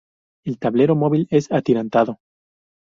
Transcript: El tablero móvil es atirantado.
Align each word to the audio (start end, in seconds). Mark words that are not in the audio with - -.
El 0.45 0.57
tablero 0.57 0.95
móvil 0.95 1.27
es 1.29 1.51
atirantado. 1.51 2.17